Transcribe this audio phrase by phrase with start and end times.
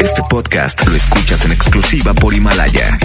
[0.00, 2.98] Este podcast lo escuchas en exclusiva por Himalaya.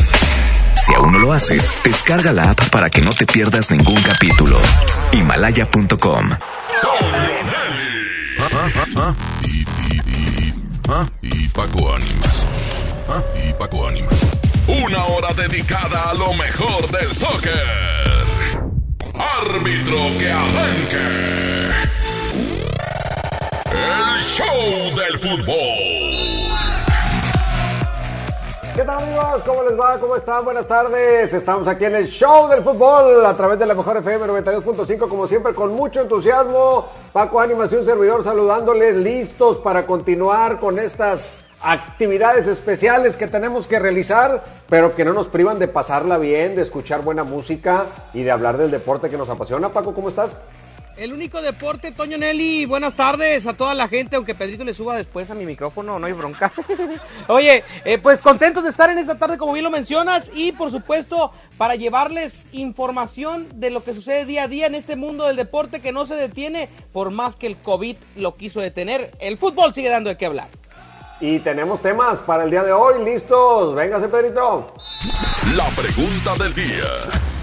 [0.75, 4.57] Si aún no lo haces, descarga la app para que no te pierdas ningún capítulo.
[5.11, 6.29] Himalaya.com.
[11.21, 12.45] Y Paco Ánimas.
[13.35, 14.19] Y Paco Ánimas.
[14.67, 17.63] Una hora dedicada a lo mejor del soccer.
[19.15, 21.23] Árbitro que arranque.
[23.71, 26.02] El show del fútbol.
[28.75, 29.43] ¿Qué tal amigos?
[29.45, 29.99] ¿Cómo les va?
[29.99, 30.43] ¿Cómo están?
[30.43, 31.31] Buenas tardes.
[31.31, 35.27] Estamos aquí en el show del fútbol a través de la mejor FM 92.5 como
[35.27, 36.87] siempre con mucho entusiasmo.
[37.11, 44.43] Paco un servidor saludándoles listos para continuar con estas actividades especiales que tenemos que realizar,
[44.67, 48.57] pero que no nos privan de pasarla bien, de escuchar buena música y de hablar
[48.57, 49.69] del deporte que nos apasiona.
[49.69, 50.41] Paco, ¿cómo estás?
[50.95, 52.65] El único deporte, Toño Nelly.
[52.65, 56.05] Buenas tardes a toda la gente, aunque Pedrito le suba después a mi micrófono, no
[56.05, 56.51] hay bronca.
[57.27, 60.69] Oye, eh, pues contentos de estar en esta tarde, como bien lo mencionas, y por
[60.69, 65.35] supuesto, para llevarles información de lo que sucede día a día en este mundo del
[65.35, 69.11] deporte que no se detiene, por más que el COVID lo quiso detener.
[69.19, 70.47] El fútbol sigue dando de qué hablar.
[71.19, 73.73] Y tenemos temas para el día de hoy, listos.
[73.73, 74.75] Véngase, Pedrito.
[75.55, 77.42] La pregunta del día.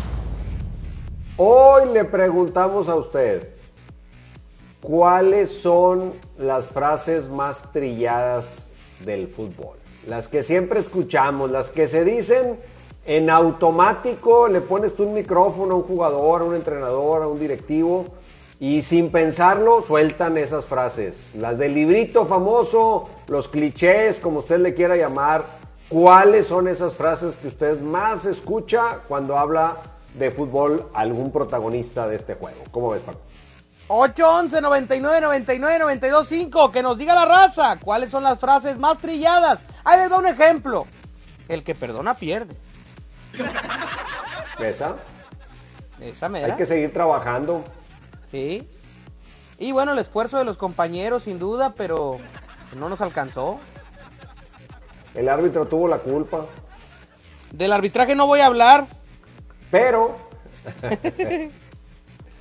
[1.43, 3.49] Hoy le preguntamos a usted,
[4.83, 8.71] ¿cuáles son las frases más trilladas
[9.07, 9.79] del fútbol?
[10.07, 12.61] Las que siempre escuchamos, las que se dicen
[13.07, 17.41] en automático, le pones tú un micrófono a un jugador, a un entrenador, a un
[17.41, 18.05] directivo,
[18.59, 21.35] y sin pensarlo sueltan esas frases.
[21.37, 25.47] Las del librito famoso, los clichés, como usted le quiera llamar.
[25.89, 29.79] ¿Cuáles son esas frases que usted más escucha cuando habla
[30.15, 32.63] de fútbol algún protagonista de este juego.
[32.71, 33.21] ¿Cómo ves, Paco?
[33.89, 38.99] 811 99 99 92 5 que nos diga la raza cuáles son las frases más
[38.99, 39.65] trilladas.
[39.85, 40.87] Ahí les da un ejemplo.
[41.49, 42.55] El que perdona pierde.
[44.61, 44.97] ¿Esa?
[46.01, 47.65] Esa me Hay que seguir trabajando.
[48.31, 48.69] Sí.
[49.59, 52.19] Y bueno, el esfuerzo de los compañeros sin duda, pero
[52.77, 53.59] no nos alcanzó.
[55.15, 56.47] El árbitro tuvo la culpa.
[57.51, 58.87] Del arbitraje no voy a hablar.
[59.71, 60.17] Pero.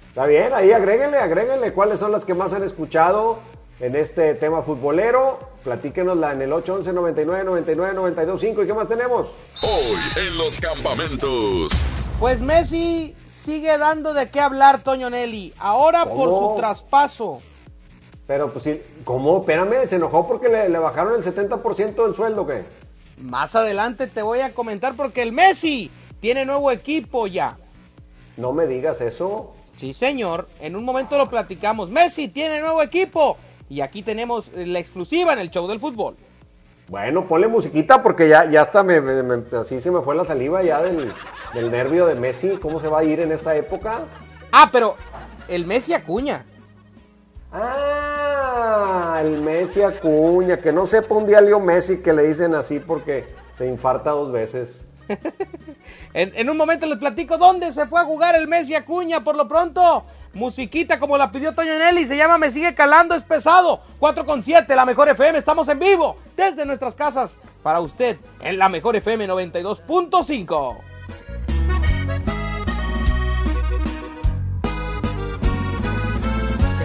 [0.09, 3.39] Está bien, ahí agréguenle, agréguenle cuáles son las que más han escuchado
[3.79, 5.39] en este tema futbolero.
[5.63, 9.27] Platíquenosla en el 811 99 99 92 5 ¿Y qué más tenemos?
[9.61, 11.71] Hoy en los campamentos.
[12.19, 15.53] Pues Messi sigue dando de qué hablar, Toño Nelly.
[15.59, 17.39] Ahora por su traspaso.
[18.27, 19.39] Pero pues sí, ¿cómo?
[19.39, 22.63] Espérame, ¿se enojó porque le, le bajaron el 70% del sueldo qué?
[23.21, 27.57] Más adelante te voy a comentar porque el Messi tiene nuevo equipo ya.
[28.37, 29.53] No me digas eso.
[29.77, 30.47] Sí, señor.
[30.59, 31.89] En un momento lo platicamos.
[31.89, 33.37] Messi tiene nuevo equipo.
[33.69, 36.15] Y aquí tenemos la exclusiva en el show del fútbol.
[36.89, 38.99] Bueno, ponle musiquita porque ya, ya hasta me,
[39.57, 41.13] así se me fue la saliva ya del,
[41.53, 42.57] del nervio de Messi.
[42.57, 43.99] ¿Cómo se va a ir en esta época?
[44.51, 44.95] Ah, pero
[45.47, 46.45] el Messi Acuña.
[47.51, 50.57] Ah, el Messi Acuña.
[50.57, 54.31] Que no sepa un día Leo Messi que le dicen así porque se infarta dos
[54.31, 54.83] veces.
[56.13, 59.23] en, un momento les platico dónde se fue a jugar el Messi Acuña.
[59.23, 62.05] Por lo pronto, musiquita como la pidió Toño Nelly.
[62.05, 63.81] Se llama Me Sigue Calando, es pesado.
[63.99, 65.37] 4 con 7, la mejor FM.
[65.37, 70.77] Estamos en vivo desde nuestras casas para usted en la mejor FM 92.5.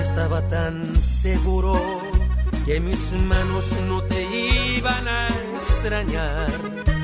[0.01, 1.75] Estaba tan seguro
[2.67, 4.23] que mis manos no te
[4.77, 5.29] iban a
[5.61, 7.04] extrañar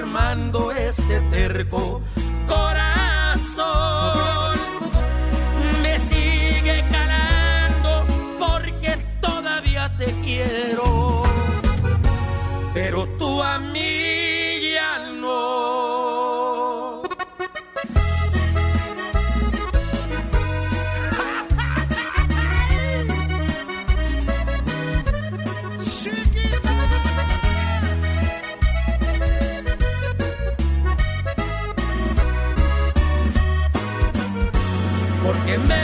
[0.00, 2.00] confirmando este terco
[2.48, 2.89] corazón.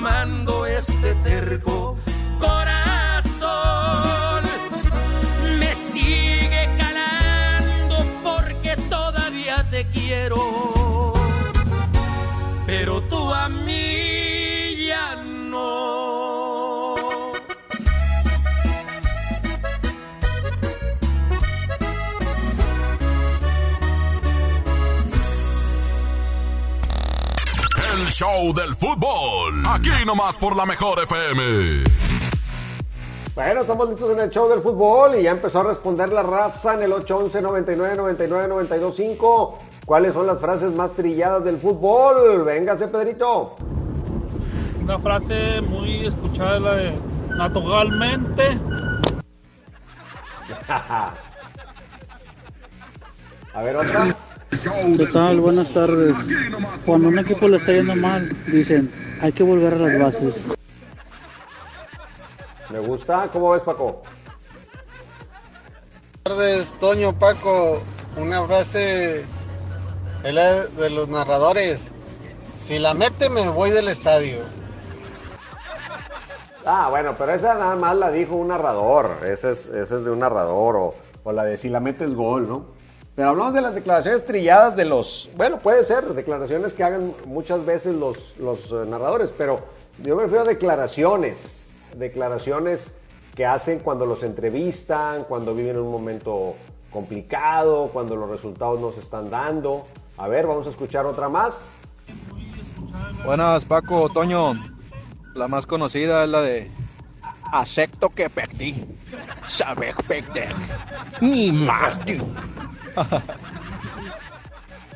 [0.00, 1.96] Confirmando este terco
[28.20, 29.64] show del fútbol.
[29.66, 31.84] Aquí nomás por la mejor FM.
[33.34, 36.74] Bueno, estamos listos en el show del fútbol y ya empezó a responder la raza
[36.74, 39.58] en el 811 99 99 925.
[39.86, 42.44] ¿Cuáles son las frases más trilladas del fútbol?
[42.44, 43.56] Véngase, Pedrito.
[44.82, 46.98] Una frase muy escuchada es la de
[47.38, 48.60] naturalmente.
[53.54, 54.14] A ver, otra.
[54.50, 55.40] ¿Qué tal?
[55.40, 56.14] Buenas tardes.
[56.84, 60.44] Cuando un equipo le está yendo mal, dicen, hay que volver a las bases.
[62.70, 63.28] Me gusta.
[63.32, 64.02] ¿Cómo ves, Paco?
[66.24, 67.80] Buenas tardes, Toño, Paco.
[68.16, 69.24] Una frase
[70.24, 71.92] de los narradores.
[72.58, 74.38] Si la mete, me voy del estadio.
[76.66, 79.16] Ah, bueno, pero esa nada más la dijo un narrador.
[79.26, 80.76] Esa es, esa es de un narrador.
[80.76, 82.79] O, o la de si la metes gol, ¿no?
[83.20, 85.28] Pero hablamos de las declaraciones trilladas de los.
[85.36, 89.60] Bueno, puede ser declaraciones que hagan muchas veces los, los eh, narradores, pero
[90.02, 91.68] yo me refiero a declaraciones.
[91.98, 92.94] Declaraciones
[93.34, 96.54] que hacen cuando los entrevistan, cuando viven un momento
[96.90, 99.84] complicado, cuando los resultados no se están dando.
[100.16, 101.66] A ver, vamos a escuchar otra más.
[103.26, 104.54] Buenas, Paco, Toño.
[105.34, 106.70] La más conocida es la de
[107.52, 108.84] Acepto que perdí.
[109.46, 110.54] Saber perder.
[111.20, 111.96] Ni más.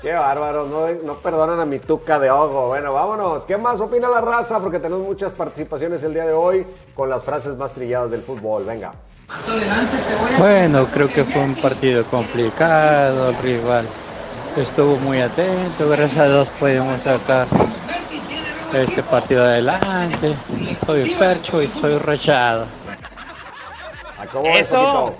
[0.02, 2.68] Qué bárbaro, no, no perdonan a mi tuca de ojo.
[2.68, 3.44] Bueno, vámonos.
[3.46, 4.60] ¿Qué más opina la raza?
[4.60, 8.64] Porque tenemos muchas participaciones el día de hoy con las frases más trilladas del fútbol.
[8.64, 8.92] Venga.
[10.38, 13.86] Bueno, creo que fue un partido complicado, el rival
[14.56, 17.46] estuvo muy atento, gracias a Dios pudimos sacar
[18.76, 20.34] este partido adelante.
[20.86, 22.66] Soy Fercho y soy Rachado.
[24.32, 25.14] ¿Cómo ves, Eso.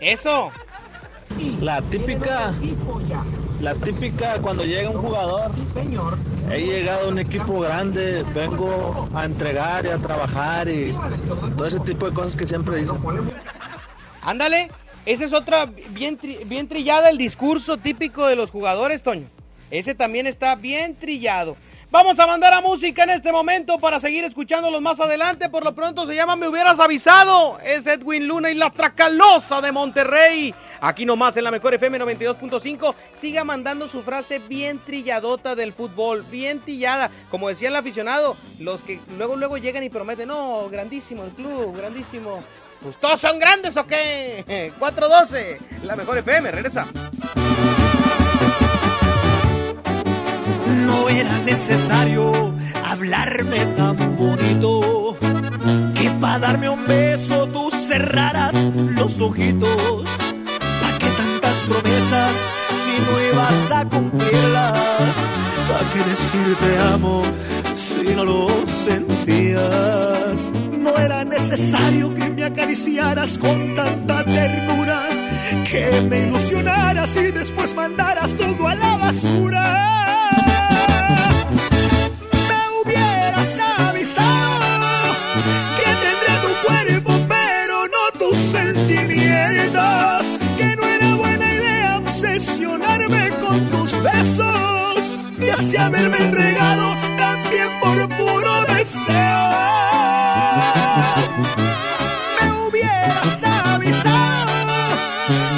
[0.00, 0.52] Eso.
[1.60, 2.52] La típica,
[3.60, 5.50] la típica cuando llega un jugador,
[6.50, 10.96] he llegado a un equipo grande, vengo a entregar y a trabajar y
[11.56, 12.98] todo ese tipo de cosas que siempre dicen.
[14.22, 14.70] Ándale,
[15.06, 19.26] esa es otra bien, tri- bien trillada, el discurso típico de los jugadores, Toño.
[19.70, 21.56] Ese también está bien trillado.
[21.90, 25.48] Vamos a mandar a música en este momento para seguir escuchándolos más adelante.
[25.48, 27.58] Por lo pronto se llama Me hubieras avisado.
[27.60, 30.54] Es Edwin Luna y la Tracalosa de Monterrey.
[30.82, 32.94] Aquí nomás en la mejor FM 92.5.
[33.14, 36.24] Siga mandando su frase bien trilladota del fútbol.
[36.24, 37.10] Bien trillada.
[37.30, 41.74] Como decía el aficionado, los que luego luego llegan y prometen, no, grandísimo el club,
[41.74, 42.40] grandísimo.
[42.82, 44.74] Pues todos son grandes o qué?
[44.78, 46.86] 412, la mejor FM, regresa.
[50.88, 55.16] No era necesario hablarme tan bonito
[55.94, 58.54] que para darme un beso tú cerraras
[58.96, 60.04] los ojitos.
[60.80, 62.32] ¿Pa' qué tantas promesas
[62.82, 65.14] si no ibas a cumplirlas?
[65.68, 67.22] ¿Pa' qué decir te amo
[67.76, 68.48] si no lo
[68.86, 70.50] sentías?
[70.72, 75.02] No era necesario que me acariciaras con tanta ternura,
[75.70, 80.17] que me ilusionaras y después mandaras todo a la basura.
[95.88, 99.48] Haberme entregado también por puro deseo.
[102.36, 104.52] Me hubieras avisado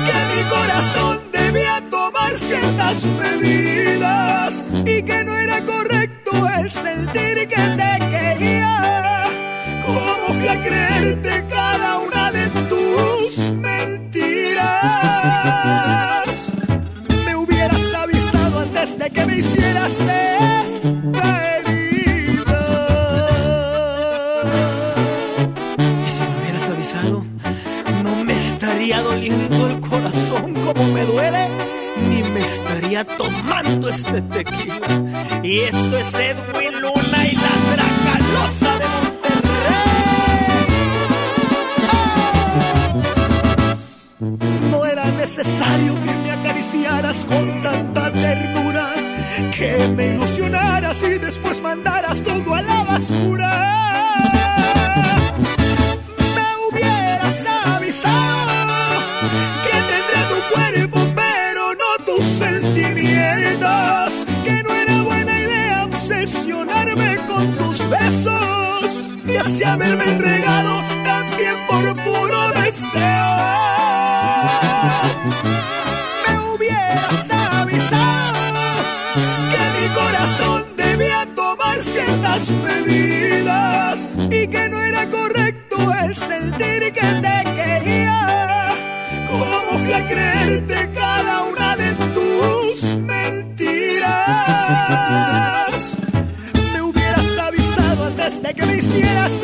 [0.07, 7.63] que mi corazón debía tomar ciertas medidas y que no era correcto el sentir que
[7.81, 9.25] te quería.
[9.85, 14.61] ¿Cómo fui a creerte cada una de tus mentiras?
[17.27, 19.70] Me hubieras avisado antes de que me hicieras
[33.05, 34.89] tomando este tequila.
[35.43, 39.51] Y esto es Edwin Luna y la Dracalosa de Monterrey.
[44.71, 48.93] No era necesario que me acariciaras con tanta ternura,
[49.57, 53.40] que me ilusionaras y después mandaras todo a la basura.
[69.71, 73.37] Haberme entregado también por puro deseo.
[76.27, 78.61] Me hubieras avisado
[79.53, 87.07] que mi corazón debía tomar ciertas medidas y que no era correcto el sentir que
[87.25, 88.75] te quería.
[89.31, 94.11] ¿Cómo fui a creerte cada una de tus mentiras?
[96.73, 99.40] Me hubieras avisado antes de que me hicieras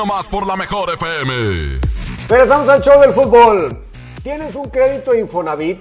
[0.00, 1.78] nomás por la mejor FM.
[2.26, 3.82] Regresamos al show del fútbol.
[4.22, 5.78] ¿Tienes un crédito Infonavit?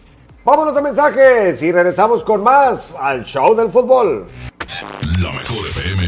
[0.45, 4.25] Vámonos a mensajes y regresamos con más al show del fútbol.
[5.21, 6.07] La mejor FM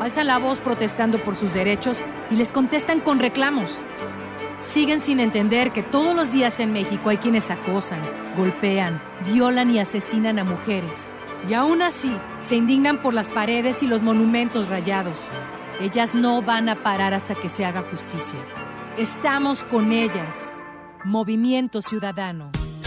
[0.00, 1.98] Alzan la voz protestando por sus derechos
[2.30, 3.76] y les contestan con reclamos.
[4.62, 8.00] Siguen sin entender que todos los días en México hay quienes acosan,
[8.36, 11.10] golpean, violan y asesinan a mujeres.
[11.48, 15.28] Y aún así se indignan por las paredes y los monumentos rayados.
[15.80, 18.38] Ellas no van a parar hasta que se haga justicia.
[18.98, 20.54] Estamos con ellas.
[21.04, 22.59] Movimiento Ciudadano.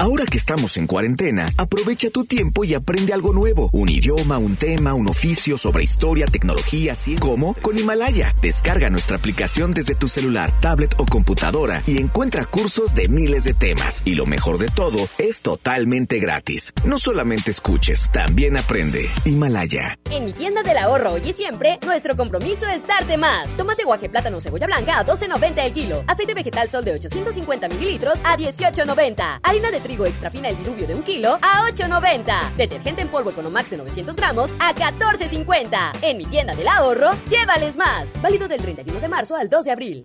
[0.00, 3.68] Ahora que estamos en cuarentena, aprovecha tu tiempo y aprende algo nuevo.
[3.72, 8.32] Un idioma, un tema, un oficio sobre historia, tecnología, así como con Himalaya.
[8.40, 13.54] Descarga nuestra aplicación desde tu celular, tablet o computadora y encuentra cursos de miles de
[13.54, 14.02] temas.
[14.04, 16.72] Y lo mejor de todo, es totalmente gratis.
[16.84, 19.04] No solamente escuches, también aprende.
[19.24, 19.98] Himalaya.
[20.12, 23.48] En mi tienda del ahorro hoy y siempre, nuestro compromiso es darte más.
[23.56, 26.04] Tomate guaje, plátano, cebolla blanca a 12.90 el kilo.
[26.06, 29.40] Aceite vegetal sol de 850 mililitros a 18.90.
[29.42, 32.56] Harina de trigo extra fina el diluvio de un kilo a 8.90.
[32.56, 35.98] Detergente en polvo Economax de 900 gramos a 14.50.
[36.02, 38.12] En mi tienda del ahorro, llévales más.
[38.20, 40.04] Válido del 31 de marzo al 2 de abril.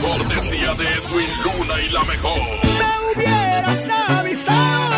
[0.00, 2.40] Cortesía de Edwin Luna y la mejor.
[2.62, 4.96] Me hubieras avisado.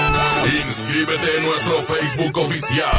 [0.68, 2.90] Inscríbete en nuestro Facebook oficial.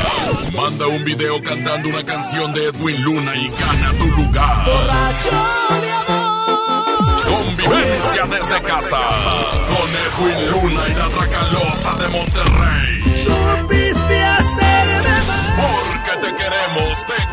[0.54, 4.66] Manda un video cantando una canción de Edwin Luna y gana tu lugar.
[4.66, 7.24] Borracho de amor.
[7.26, 9.00] Convivencia desde casa.
[9.70, 13.04] Con Edwin Luna y la Tracalosa de Monterrey.
[13.24, 15.54] Supiste hacerme mal.
[15.58, 17.33] Porque te queremos, te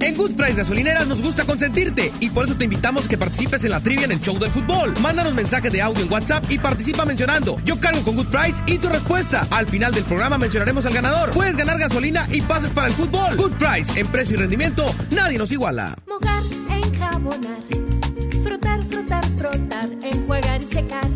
[0.00, 3.70] En Good Price Gasolineras nos gusta consentirte y por eso te invitamos que participes en
[3.70, 4.94] la trivia en el show del fútbol.
[5.00, 8.78] Mándanos mensaje de audio en WhatsApp y participa mencionando Yo cargo con Good Price y
[8.78, 9.46] tu respuesta.
[9.50, 11.30] Al final del programa mencionaremos al ganador.
[11.30, 13.36] Puedes ganar gasolina y pases para el fútbol.
[13.36, 15.96] Good Price, en precio y rendimiento, nadie nos iguala.
[16.06, 17.60] Mojar, enjabonar,
[18.42, 21.15] frotar, frotar, frotar, enjuagar y secar.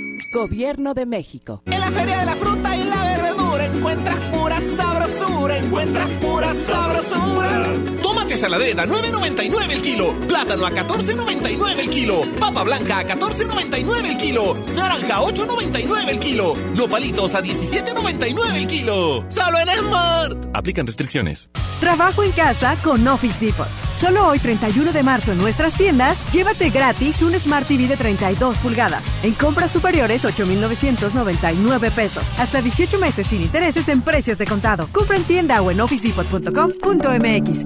[0.31, 1.61] Gobierno de México.
[1.65, 7.63] En la Feria de la Fruta y la Verdura encuentras pura sabrosura, encuentras pura sabrosura.
[8.01, 10.13] Tómate saladera, 9.99 el kilo.
[10.27, 12.21] Plátano a 14.99 el kilo.
[12.39, 14.53] Papa blanca a 14.99 el kilo.
[14.75, 16.53] Naranja a 8.99 el kilo.
[16.75, 19.25] Nopalitos a 17.99 el kilo.
[19.29, 20.47] Solo en Smart.
[20.53, 21.49] Aplican restricciones.
[21.81, 23.90] Trabajo en casa con Office Depot.
[24.01, 28.57] Solo hoy 31 de marzo en nuestras tiendas, llévate gratis un Smart TV de 32
[28.57, 29.03] pulgadas.
[29.21, 32.23] En compras superiores 8.999 pesos.
[32.39, 34.87] Hasta 18 meses sin intereses en precios de contado.
[34.91, 37.65] Compra en tienda o en officedepot.com.mx.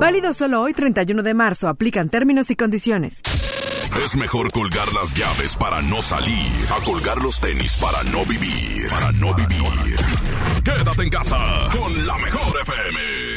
[0.00, 1.68] Válido solo hoy 31 de marzo.
[1.68, 3.20] Aplican términos y condiciones.
[4.02, 8.88] Es mejor colgar las llaves para no salir a colgar los tenis para no vivir.
[8.88, 9.98] Para no vivir.
[10.64, 13.33] Quédate en casa con la mejor FM.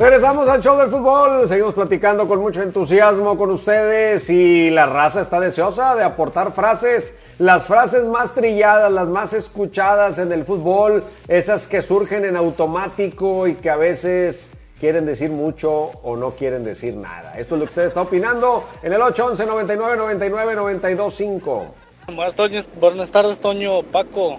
[0.00, 5.20] Regresamos al show del fútbol, seguimos platicando con mucho entusiasmo con ustedes y la raza
[5.20, 11.04] está deseosa de aportar frases, las frases más trilladas, las más escuchadas en el fútbol,
[11.28, 14.48] esas que surgen en automático y que a veces
[14.80, 15.70] quieren decir mucho
[16.02, 17.34] o no quieren decir nada.
[17.36, 21.66] Esto es lo que usted está opinando en el 811 99 99 925.
[22.06, 24.38] Buenas, Toño- buenas tardes, Toño, Paco.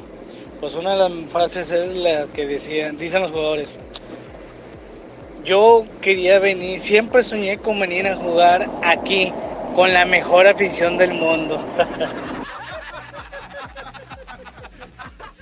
[0.60, 3.78] Pues una de las frases es la que decían, dicen los jugadores.
[5.44, 9.34] Yo quería venir, siempre soñé con venir a jugar aquí,
[9.76, 11.64] con la mejor afición del mundo.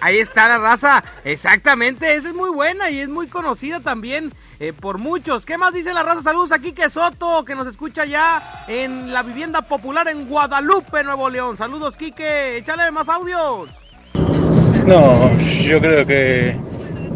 [0.01, 4.31] Ahí está la raza, exactamente, esa es muy buena y es muy conocida también
[4.61, 5.45] eh, por muchos.
[5.45, 6.21] ¿Qué más dice la raza?
[6.21, 11.29] Saludos aquí que Soto, que nos escucha ya en la vivienda popular en Guadalupe, Nuevo
[11.29, 11.57] León.
[11.57, 13.69] Saludos, Quique, échale más audios.
[14.85, 16.55] No, yo creo que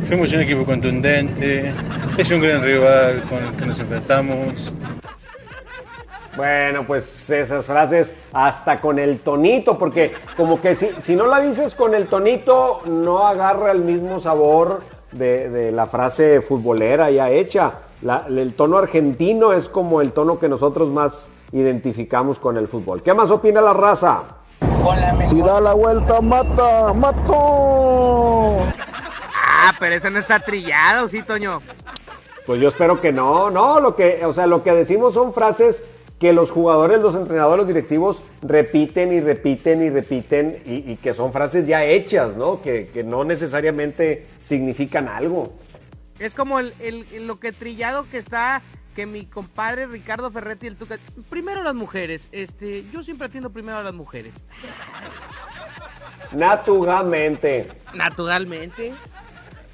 [0.07, 1.71] fuimos un equipo contundente,
[2.17, 4.73] es un gran rival con el que nos enfrentamos.
[6.35, 11.39] Bueno, pues esas frases hasta con el tonito, porque como que si, si no la
[11.39, 17.29] dices con el tonito, no agarra el mismo sabor de, de la frase futbolera ya
[17.29, 17.73] hecha.
[18.01, 23.03] La- el tono argentino es como el tono que nosotros más identificamos con el fútbol.
[23.03, 24.23] ¿Qué más opina la raza?
[25.27, 28.22] Si da la vuelta, mata, mato.
[29.63, 31.61] Ah, pero ese no está trillado, sí, Toño.
[32.45, 35.83] Pues yo espero que no, no, lo que, o sea, lo que decimos son frases
[36.19, 41.13] que los jugadores, los entrenadores, los directivos repiten y repiten y repiten y, y que
[41.13, 42.61] son frases ya hechas, ¿no?
[42.61, 45.53] Que, que no necesariamente significan algo.
[46.19, 48.61] Es como el, el- el- lo que trillado que está
[48.95, 50.97] que mi compadre Ricardo Ferretti el Tuca.
[51.29, 52.29] Primero las mujeres.
[52.31, 54.33] Este, yo siempre atiendo primero a las mujeres.
[56.31, 57.67] Naturalmente.
[57.93, 58.93] Naturalmente.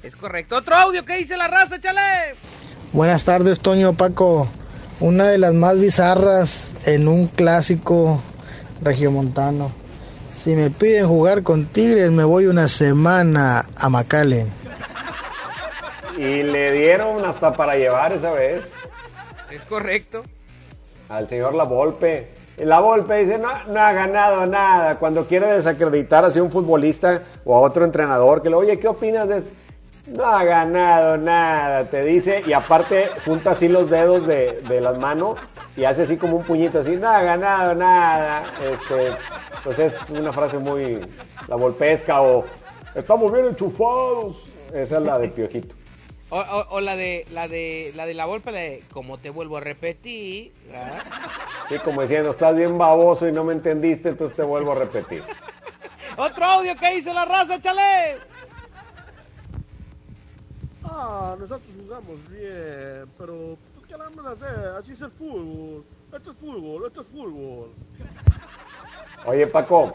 [0.02, 0.56] Es correcto.
[0.56, 2.00] Otro audio que dice la raza, chale.
[2.92, 4.48] Buenas tardes, Toño Paco.
[5.00, 8.20] Una de las más bizarras en un clásico
[8.82, 9.70] regiomontano.
[10.32, 14.50] Si me piden jugar con Tigres, me voy una semana a McAllen.
[16.16, 18.70] Y le dieron hasta para llevar esa vez
[19.50, 20.22] Es correcto.
[21.08, 22.28] al señor La Volpe.
[22.58, 24.98] La Volpe dice, no, no ha ganado nada.
[24.98, 29.28] Cuando quiere desacreditar a un futbolista o a otro entrenador, que le, oye, ¿qué opinas
[29.28, 29.50] de esto?
[30.10, 34.98] No ha ganado nada, te dice, y aparte junta así los dedos de, de las
[34.98, 35.38] manos
[35.76, 38.42] y hace así como un puñito así, no ha ganado nada.
[38.60, 39.12] Este,
[39.62, 40.98] pues es una frase muy
[41.46, 42.44] la volpesca o
[42.94, 44.46] estamos bien enchufados.
[44.74, 45.74] Esa es la de Piojito.
[46.32, 49.30] O, o- o la de la de la de la Volpe, la de como te
[49.30, 50.52] vuelvo a repetir.
[50.70, 51.02] ¿verdad?
[51.68, 55.24] Sí, como diciendo, estás bien baboso y no me entendiste, entonces te vuelvo a repetir.
[56.16, 58.18] Otro audio que dice la raza, chale.
[61.02, 64.68] Ah, nosotros jugamos bien, pero pues, ¿qué vamos a hacer?
[64.78, 65.82] Así es el fútbol.
[66.14, 67.70] Esto es fútbol, esto es fútbol.
[69.24, 69.94] Oye, Paco,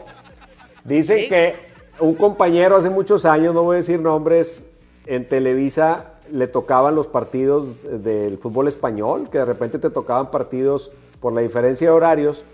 [0.82, 1.54] dicen que
[2.00, 4.68] un compañero hace muchos años, no voy a decir nombres,
[5.06, 10.90] en Televisa le tocaban los partidos del fútbol español, que de repente te tocaban partidos
[11.20, 12.44] por la diferencia de horarios,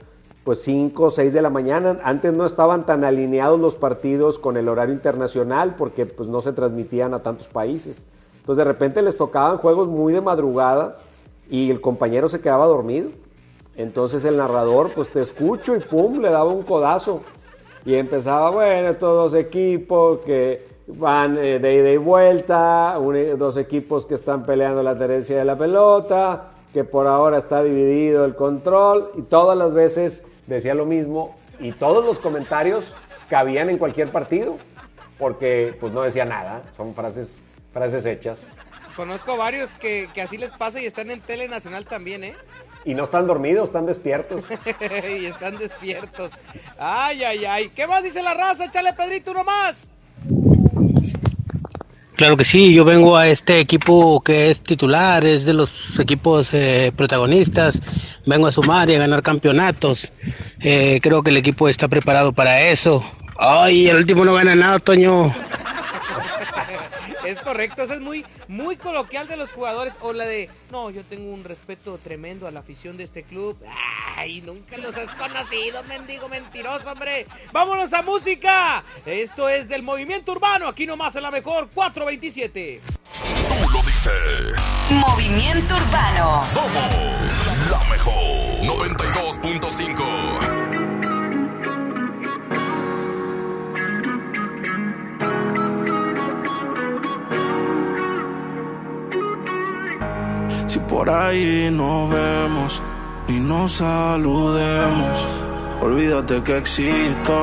[0.45, 2.01] pues 5 o 6 de la mañana.
[2.05, 6.53] Antes no estaban tan alineados los partidos con el horario internacional porque pues no se
[6.53, 8.05] transmitían a tantos países.
[8.43, 10.99] Entonces de repente les tocaban juegos muy de madrugada
[11.49, 13.11] y el compañero se quedaba dormido.
[13.77, 17.23] Entonces el narrador, pues te escucho y pum, le daba un codazo.
[17.85, 23.57] Y empezaba, bueno, estos dos equipos que van eh, de ida y vuelta, un- dos
[23.57, 28.35] equipos que están peleando la tenencia de la pelota, que por ahora está dividido el
[28.35, 32.95] control, y todas las veces decía lo mismo, y todos los comentarios
[33.31, 34.57] cabían en cualquier partido,
[35.19, 38.47] porque pues no decía nada, son frases, frases hechas.
[38.97, 42.35] Conozco varios que, que así les pasa y están en Tele Nacional también, ¿eh?
[42.85, 44.43] Y no están dormidos, están despiertos.
[45.21, 46.33] y están despiertos.
[46.79, 47.69] Ay, ay, ay.
[47.75, 48.65] ¿Qué más dice la raza?
[48.65, 49.91] Échale, Pedrito, uno más.
[52.17, 56.51] Claro que sí, yo vengo a este equipo que es titular, es de los equipos
[56.53, 57.81] eh, protagonistas,
[58.27, 60.13] vengo a sumar y a ganar campeonatos.
[60.61, 63.03] Eh, creo que el equipo está preparado para eso.
[63.39, 65.35] Ay, el último no gana nada, Toño.
[67.33, 69.95] Es correcto, eso es muy, muy coloquial de los jugadores.
[70.01, 73.59] O la de, no, yo tengo un respeto tremendo a la afición de este club.
[74.17, 77.27] Ay, nunca los has conocido, mendigo mentiroso, hombre.
[77.53, 78.85] Vámonos a música.
[79.07, 82.81] Esto es del movimiento urbano, aquí nomás en la mejor 427.
[82.83, 84.61] Tú lo dices.
[84.91, 86.43] Movimiento Urbano.
[86.45, 88.13] Somos la mejor
[88.63, 90.62] 92.5.
[101.03, 102.81] por ahí nos vemos
[103.27, 105.27] y nos saludemos,
[105.81, 107.35] olvídate que existo.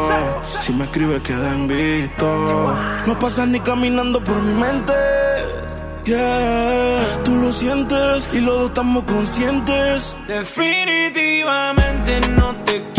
[0.62, 2.74] Si me escribes, queda en visto.
[3.06, 4.93] No pasas ni caminando por mi mente.
[6.06, 10.15] Yeah, tú lo sientes y los dos estamos conscientes.
[10.26, 12.99] Definitivamente no te quiero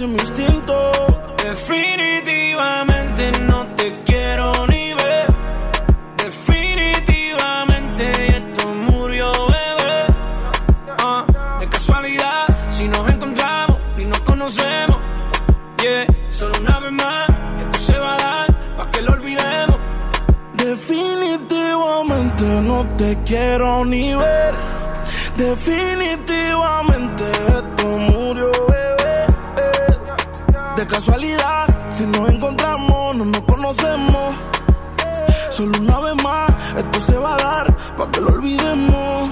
[0.00, 0.74] dice mi instinto.
[1.42, 5.26] Definitivamente no te quiero ni ver.
[6.16, 10.06] Definitivamente esto murió, bebé.
[11.04, 11.26] Ah,
[11.60, 14.98] de casualidad, si nos encontramos y nos conocemos.
[15.82, 17.28] Yeah, solo una vez más,
[17.60, 19.78] esto se va a dar para que lo olvidemos.
[20.54, 24.54] Definitivamente no te quiero ni ver.
[25.36, 27.24] Definitivamente
[30.80, 34.34] De casualidad, si nos encontramos, no nos conocemos.
[35.50, 39.30] Solo una vez más, esto se va a dar para que lo olvidemos.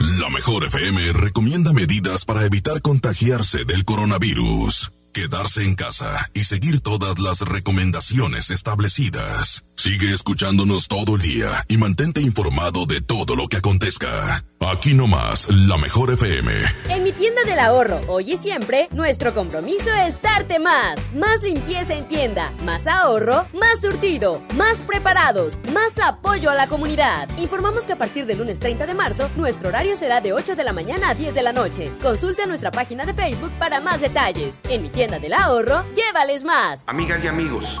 [0.00, 4.90] La mejor FM recomienda medidas para evitar contagiarse del coronavirus.
[5.12, 9.62] Quedarse en casa y seguir todas las recomendaciones establecidas.
[9.88, 14.44] Sigue escuchándonos todo el día y mantente informado de todo lo que acontezca.
[14.60, 16.52] Aquí nomás, la mejor FM.
[16.90, 20.98] En mi tienda del ahorro, hoy y siempre, nuestro compromiso es darte más.
[21.14, 27.26] Más limpieza en tienda, más ahorro, más surtido, más preparados, más apoyo a la comunidad.
[27.38, 30.64] Informamos que a partir del lunes 30 de marzo, nuestro horario será de 8 de
[30.64, 31.90] la mañana a 10 de la noche.
[32.02, 34.60] Consulta nuestra página de Facebook para más detalles.
[34.68, 36.82] En mi tienda del ahorro, llévales más.
[36.86, 37.80] Amigas y amigos,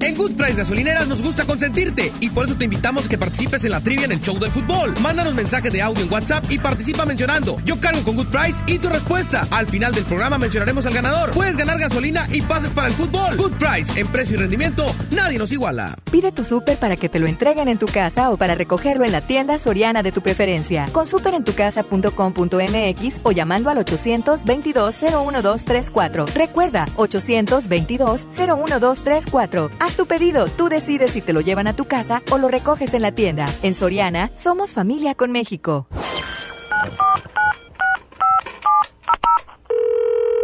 [0.00, 3.64] En Good Price Gasolineras nos gusta consentirte y por eso te invitamos a que participes
[3.64, 4.94] en la trivia en el show del fútbol.
[5.00, 8.78] Mándanos mensaje de audio en WhatsApp y participa mencionando Yo cargo con Good Price y
[8.78, 9.46] tu respuesta.
[9.50, 11.32] Al final del programa mencionaremos al ganador.
[11.32, 13.36] Puedes ganar gasolina y pases para el fútbol.
[13.36, 15.96] Good Price, en precio y rendimiento, nadie nos iguala.
[16.10, 19.12] Pide tu súper para que te lo entreguen en tu casa o para recogerlo en
[19.12, 20.88] la tienda soriana de tu preferencia.
[20.92, 26.26] Con superentucasa.com.mx o llamando al 822-01234.
[26.34, 29.70] Recuerda, 822-01234.
[29.86, 32.92] Haz tu pedido, tú decides si te lo llevan a tu casa o lo recoges
[32.92, 33.46] en la tienda.
[33.62, 35.86] En Soriana, somos familia con México.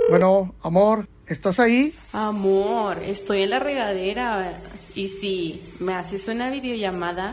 [0.09, 1.93] Bueno, amor, ¿estás ahí?
[2.13, 4.57] Amor, estoy en la regadera.
[4.95, 7.33] Y si me haces una videollamada.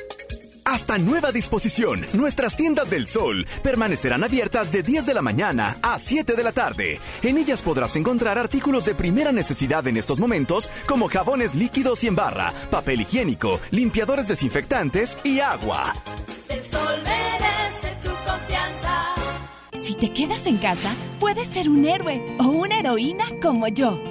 [0.63, 5.97] Hasta nueva disposición, nuestras tiendas del sol permanecerán abiertas de 10 de la mañana a
[5.97, 6.99] 7 de la tarde.
[7.23, 12.07] En ellas podrás encontrar artículos de primera necesidad en estos momentos, como jabones líquidos y
[12.07, 15.93] en barra, papel higiénico, limpiadores desinfectantes y agua.
[16.47, 19.15] El sol merece tu confianza.
[19.83, 24.10] Si te quedas en casa, puedes ser un héroe o una heroína como yo.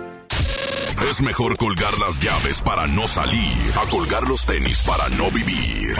[1.09, 5.95] Es mejor colgar las llaves para no salir a colgar los tenis para no vivir.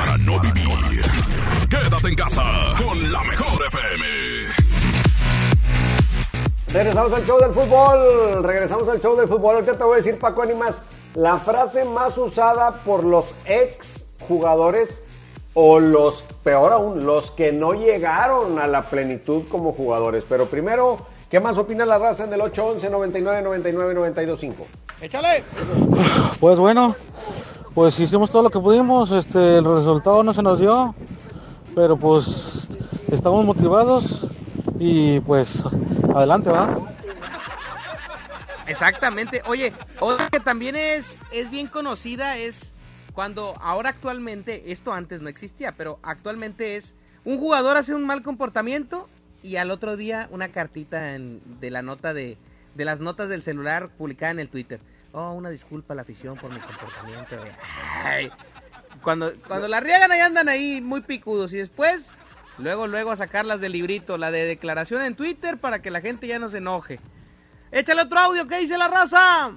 [1.70, 2.44] Quédate en casa
[2.78, 4.06] con la mejor FM.
[6.72, 8.44] Regresamos al show del fútbol.
[8.44, 9.56] Regresamos al show del fútbol.
[9.56, 10.84] Ahorita te voy a decir, Paco Animas,
[11.16, 15.04] la frase más usada por los ex jugadores
[15.54, 20.24] o los, peor aún, los que no llegaron a la plenitud como jugadores.
[20.30, 21.00] Pero primero,
[21.32, 24.67] ¿qué más opina la raza en el 811 99 99 925?
[25.02, 25.44] ¡Échale!
[26.39, 26.96] Pues bueno,
[27.74, 30.94] pues hicimos todo lo que pudimos, este, el resultado no se nos dio,
[31.74, 32.67] pero pues
[33.10, 34.28] estamos motivados
[34.78, 35.63] y pues
[36.13, 36.78] adelante, ¿va?
[38.67, 39.41] Exactamente.
[39.48, 42.74] Oye, otra que también es, es bien conocida es
[43.13, 48.22] cuando ahora actualmente, esto antes no existía, pero actualmente es un jugador hace un mal
[48.22, 49.08] comportamiento
[49.43, 52.38] y al otro día una cartita en- de la nota de,
[52.75, 54.80] de las notas del celular publicada en el Twitter.
[55.13, 57.36] Oh, una disculpa a la afición por mi comportamiento.
[58.04, 58.32] Ay,
[59.04, 62.17] cuando, cuando la riegan ahí andan ahí muy picudos y después,
[62.58, 66.27] luego, luego a sacarlas del librito, la de declaración en Twitter para que la gente
[66.27, 66.99] ya no se enoje.
[67.71, 69.51] Échale otro audio, ¿qué dice la raza?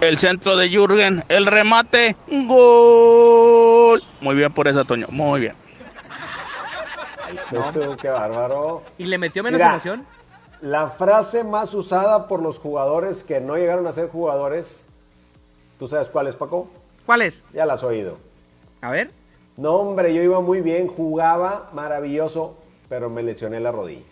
[0.00, 4.02] El centro de Jürgen, el remate, gol.
[4.20, 5.54] Muy bien por eso, Toño, muy bien.
[7.50, 8.82] Eso, qué bárbaro.
[8.98, 10.06] ¿Y le metió menos Mira, emoción?
[10.60, 14.82] La frase más usada por los jugadores que no llegaron a ser jugadores,
[15.78, 16.68] ¿tú sabes cuál es, Paco?
[17.06, 17.42] ¿Cuál es?
[17.52, 18.18] Ya la has oído.
[18.80, 19.10] A ver.
[19.56, 22.56] No, hombre, yo iba muy bien, jugaba maravilloso,
[22.88, 24.02] pero me lesioné la rodilla.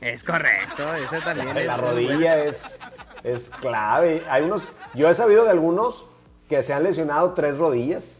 [0.00, 1.66] Es correcto, ese también La, es.
[1.66, 2.78] la rodilla es,
[3.24, 4.22] es clave.
[4.30, 4.62] Hay unos,
[4.94, 6.06] yo he sabido de algunos
[6.48, 8.12] que se han lesionado tres rodillas.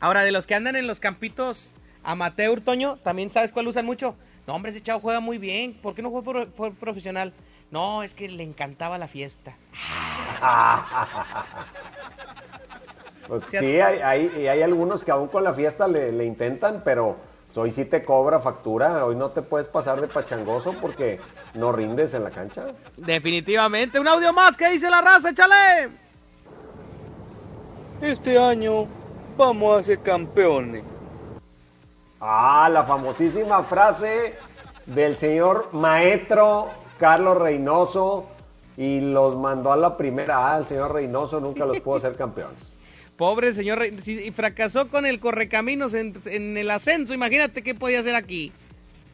[0.00, 4.14] Ahora, de los que andan en los campitos amateur, Toño, ¿también sabes cuál usan mucho?
[4.46, 5.74] No, hombre, ese chavo juega muy bien.
[5.74, 7.32] ¿Por qué no fue, pro- fue profesional?
[7.70, 9.56] No, es que le encantaba la fiesta.
[13.28, 16.24] Pues Sí, sí, hay, hay, y hay algunos que aún con la fiesta le, le
[16.24, 17.16] intentan, pero
[17.54, 19.04] hoy sí te cobra factura.
[19.04, 21.20] Hoy no te puedes pasar de pachangoso porque
[21.54, 22.64] no rindes en la cancha.
[22.96, 24.00] Definitivamente.
[24.00, 25.30] Un audio más, ¿qué dice la raza?
[25.30, 25.90] Échale.
[28.00, 28.88] Este año
[29.36, 30.84] vamos a ser campeones.
[32.20, 34.34] Ah, la famosísima frase
[34.86, 38.26] del señor maestro Carlos Reynoso
[38.76, 40.54] y los mandó a la primera.
[40.54, 42.58] Ah, el señor Reynoso nunca los pudo hacer campeones.
[43.16, 47.14] Pobre señor, Rey- si y fracasó con el correcaminos en, en el ascenso.
[47.14, 48.52] Imagínate qué podía hacer aquí.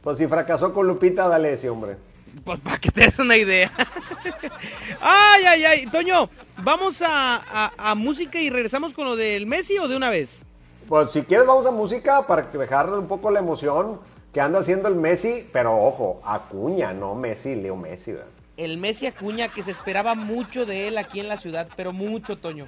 [0.03, 1.97] Pues si fracasó con Lupita D'Alessio, hombre.
[2.45, 3.71] Pues para que te des una idea.
[5.01, 5.87] ay, ay, ay.
[5.87, 6.29] Toño,
[6.63, 10.41] ¿vamos a, a- a música y regresamos con lo del Messi o de una vez?
[10.89, 14.01] Pues si quieres vamos a música para dejarle un poco la emoción
[14.33, 18.13] que anda haciendo el Messi, pero ojo, Acuña, no Messi, Leo Messi.
[18.13, 18.27] ¿verdad?
[18.57, 22.37] El Messi Acuña que se esperaba mucho de él aquí en la ciudad, pero mucho,
[22.37, 22.67] Toño.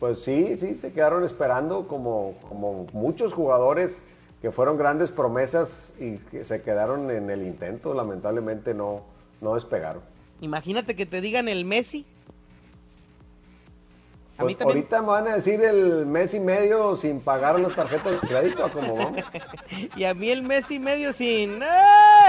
[0.00, 4.02] Pues sí, sí, se quedaron esperando como, como muchos jugadores
[4.42, 9.02] que fueron grandes promesas y que se quedaron en el intento, lamentablemente no,
[9.40, 10.02] no despegaron.
[10.42, 12.04] Imagínate que te digan el Messi.
[14.36, 17.74] A mí Pues ahorita me van a decir el mes y medio sin pagar las
[17.74, 19.22] tarjetas de crédito, ¿a cómo vamos?
[19.96, 21.62] Y a mí el mes y medio sin.
[21.62, 21.66] ¡Eh!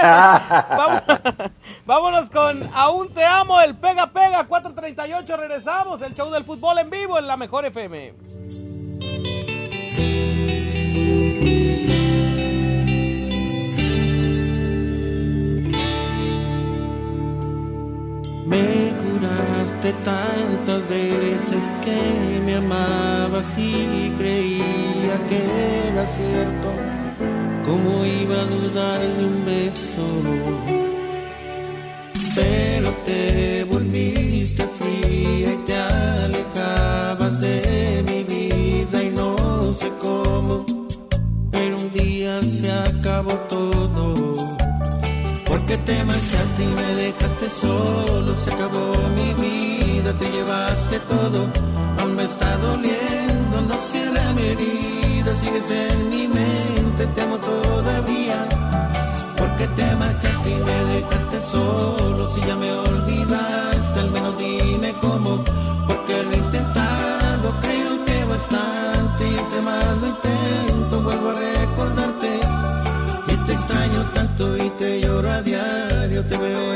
[1.86, 5.36] Vámonos con Aún te amo, el pega pega 438.
[5.36, 8.14] Regresamos, el show del fútbol en vivo en la mejor FM.
[19.86, 26.72] Juraste tantas veces que me amabas y creía que era cierto.
[27.64, 30.06] ¿Cómo iba a dudar de un beso?
[32.34, 40.64] Pero te volviste fría y te alejabas de mi vida y no sé cómo.
[41.50, 44.32] Pero un día se acabó todo.
[45.46, 49.75] Porque te marchaste y me dejaste solo, se acabó mi vida,
[50.14, 51.46] te llevaste todo,
[51.98, 58.48] aún me está doliendo, no cierra mi herida, sigues en mi mente, te amo todavía.
[59.36, 65.44] Porque te marchaste y me dejaste solo, si ya me olvidaste, al menos dime cómo,
[65.88, 72.40] porque lo he intentado, creo que bastante, y entre más lo intento, vuelvo a recordarte.
[73.28, 76.24] Y te extraño tanto y te lloro a diario.
[76.26, 76.75] Te veo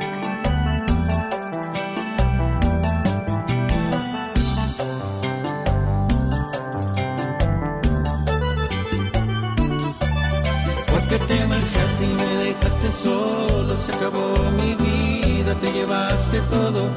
[14.01, 16.89] Acabó mi vida, te llevaste todo,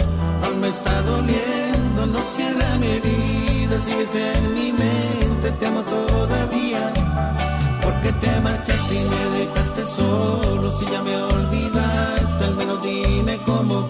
[0.42, 6.92] aún me está doliendo, no cierra mi herida, sigues en mi mente, te amo todavía.
[7.82, 13.86] Porque te marchaste y me dejaste solo, si ya me olvidaste, al menos dime cómo,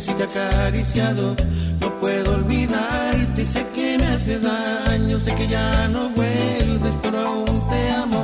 [0.00, 1.36] sueños y te acariciado.
[1.80, 7.68] No puedo olvidarte sé que me hace daño, sé que ya no vuelves, pero aún
[7.68, 8.22] te amo,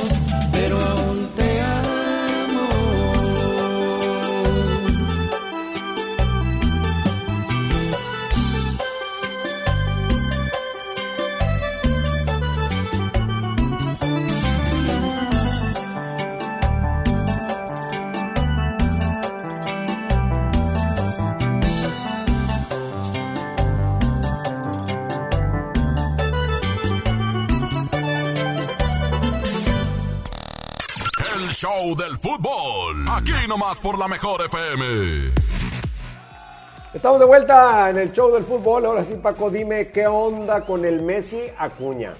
[32.19, 33.07] fútbol.
[33.11, 35.33] Aquí nomás por la mejor FM.
[36.95, 38.87] Estamos de vuelta en el show del fútbol.
[38.87, 42.15] Ahora sí, Paco, dime qué onda con el Messi Acuña.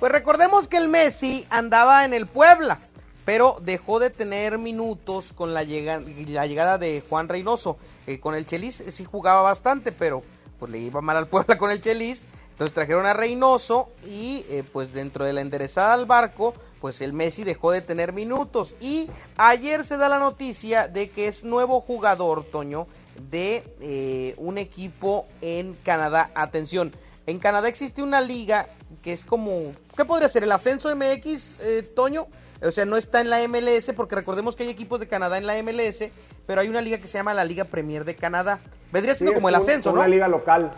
[0.00, 2.78] Pues recordemos que el Messi andaba en el Puebla,
[3.24, 7.76] pero dejó de tener minutos con la, llega- la llegada de Juan Reynoso.
[8.06, 10.22] Eh, con el Chelis eh, sí jugaba bastante, pero
[10.58, 12.26] pues le iba mal al Puebla con el Chelis.
[12.52, 16.54] Entonces trajeron a Reynoso y eh, pues dentro de la enderezada al barco,
[16.84, 18.74] pues el Messi dejó de tener minutos.
[18.78, 19.08] Y
[19.38, 22.86] ayer se da la noticia de que es nuevo jugador, Toño,
[23.30, 26.30] de eh, un equipo en Canadá.
[26.34, 26.92] Atención,
[27.26, 28.68] en Canadá existe una liga
[29.00, 30.42] que es como, ¿qué podría ser?
[30.42, 32.26] ¿El ascenso MX, eh, Toño?
[32.60, 35.46] O sea, no está en la MLS porque recordemos que hay equipos de Canadá en
[35.46, 36.10] la MLS,
[36.46, 38.60] pero hay una liga que se llama la Liga Premier de Canadá.
[38.92, 40.00] Vendría siendo Sí, como el ascenso, ¿no?
[40.00, 40.74] Una liga local.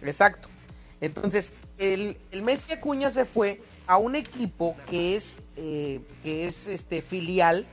[0.00, 0.48] Exacto.
[1.02, 6.68] Entonces, el, el Messi Acuña se fue a un equipo que es, eh, que es
[6.68, 7.66] este filial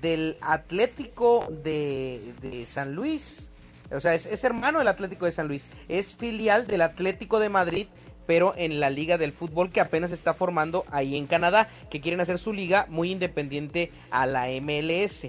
[0.00, 3.50] del Atlético de, San Luis.
[3.90, 5.70] O sea, es, es hermano del Atlético de San Luis.
[5.88, 7.88] Es filial del Atlético de Madrid,
[8.24, 12.20] pero en la liga del fútbol que apenas está formando ahí en Canadá, que quieren
[12.20, 15.26] hacer su liga muy independiente a la MLS.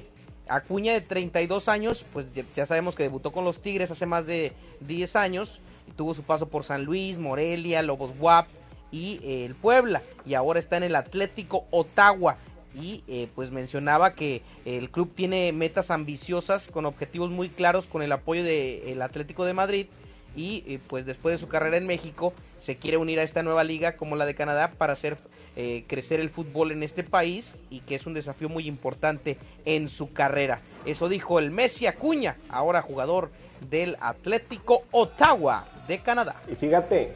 [0.47, 4.53] Acuña de 32 años, pues ya, sabemos que debutó con los Tigres hace más de
[4.81, 5.59] 10 años,
[5.95, 8.47] tuvo su paso por San Luis, Morelia, Lobos WAP
[8.95, 12.37] y eh, el Puebla, y ahora está en el Atlético Ottawa.
[12.73, 18.01] Y eh, pues mencionaba que el club tiene metas ambiciosas con objetivos muy claros con
[18.01, 19.87] el apoyo del Atlético de Madrid
[20.35, 23.63] y eh, pues después de su carrera en México se quiere unir a esta nueva
[23.63, 25.17] liga como la de Canadá para hacer
[25.55, 29.87] eh, crecer el fútbol en este país y que es un desafío muy importante en
[29.87, 30.59] su carrera.
[30.85, 33.31] Eso dijo el Messi Acuña, ahora jugador
[33.69, 36.41] del Atlético Ottawa de Canadá.
[36.51, 37.13] Y fíjate,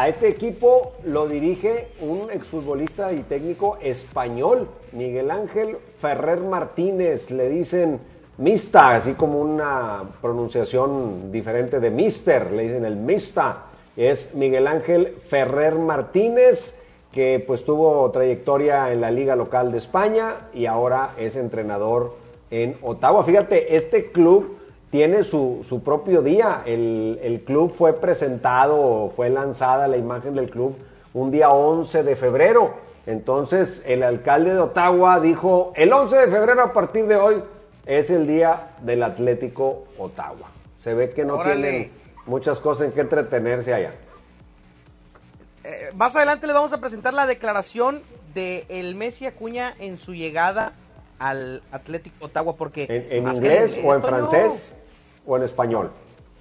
[0.00, 7.30] a este equipo lo dirige un exfutbolista y técnico español, Miguel Ángel Ferrer Martínez.
[7.30, 8.00] Le dicen
[8.38, 13.64] Mista, así como una pronunciación diferente de Mister, le dicen el Mista.
[13.94, 16.80] Es Miguel Ángel Ferrer Martínez,
[17.12, 22.16] que pues tuvo trayectoria en la liga local de España y ahora es entrenador
[22.50, 23.22] en Ottawa.
[23.22, 24.59] Fíjate, este club
[24.90, 26.62] tiene su, su propio día.
[26.66, 30.76] El, el, club fue presentado, fue lanzada la imagen del club
[31.14, 32.74] un día 11 de febrero.
[33.06, 37.42] Entonces el alcalde de Ottawa dijo, el 11 de febrero a partir de hoy
[37.86, 40.48] es el día del Atlético Ottawa.
[40.82, 41.68] Se ve que no Órale.
[41.70, 41.90] tienen
[42.26, 43.92] muchas cosas en que entretenerse allá.
[45.64, 48.02] Eh, más adelante les vamos a presentar la declaración
[48.34, 50.72] de el Messi Acuña en su llegada
[51.18, 54.74] al Atlético Ottawa porque ¿En, en más que inglés o en francés
[55.26, 55.90] o en español?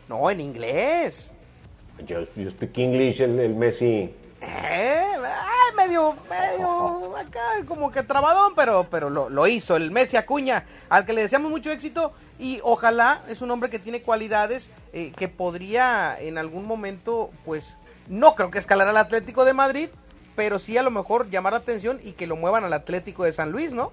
[0.07, 1.33] No, en inglés.
[2.05, 4.13] Yo, yo speak English, el, el Messi.
[4.41, 10.15] Eh, ay, medio, medio, acá como que trabadón, pero, pero lo, lo hizo el Messi
[10.15, 14.71] Acuña, al que le deseamos mucho éxito y ojalá es un hombre que tiene cualidades
[14.93, 17.77] eh, que podría en algún momento, pues,
[18.07, 19.89] no creo que escalar al Atlético de Madrid,
[20.37, 23.33] pero sí a lo mejor llamar la atención y que lo muevan al Atlético de
[23.33, 23.91] San Luis, ¿no?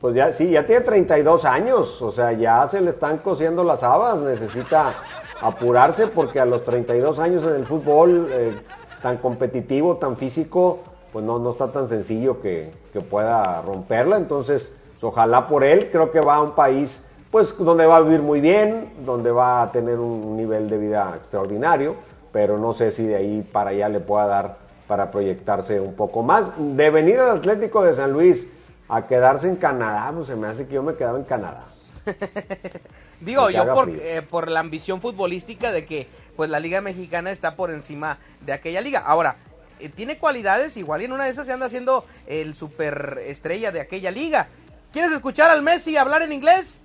[0.00, 3.82] Pues ya, sí, ya tiene 32 años, o sea, ya se le están cosiendo las
[3.82, 4.94] habas, necesita
[5.40, 8.56] apurarse porque a los 32 años en el fútbol eh,
[9.02, 10.78] tan competitivo, tan físico,
[11.12, 14.72] pues no, no está tan sencillo que, que pueda romperla, entonces
[15.02, 18.40] ojalá por él, creo que va a un país pues donde va a vivir muy
[18.40, 21.94] bien, donde va a tener un nivel de vida extraordinario,
[22.32, 26.22] pero no sé si de ahí para allá le pueda dar para proyectarse un poco
[26.22, 26.52] más.
[26.56, 28.48] De venir al Atlético de San Luis
[28.88, 31.64] a quedarse en Canadá, pues se me hace que yo me quedaba en Canadá.
[33.20, 37.54] Digo, yo por, eh, por la ambición futbolística de que pues la Liga Mexicana está
[37.56, 39.00] por encima de aquella liga.
[39.00, 39.36] Ahora,
[39.80, 43.72] eh, tiene cualidades, igual y en una de esas se anda haciendo el super estrella
[43.72, 44.48] de aquella liga.
[44.92, 46.80] ¿Quieres escuchar al Messi hablar en inglés?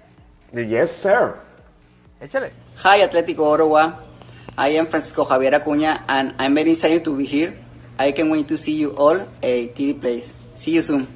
[0.51, 1.35] Yes, sir.
[2.19, 2.51] Échale.
[2.83, 4.01] Hi, Atlético Ottawa.
[4.57, 7.55] I am Francisco Javier Acuña, and I'm very excited to be here.
[7.97, 10.33] I can wait to see you all at TD Place.
[10.53, 11.07] See you soon.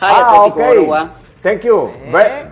[0.00, 1.10] Hi, Ah, Atlético.
[1.42, 1.90] Thank you.
[2.12, 2.50] Ve-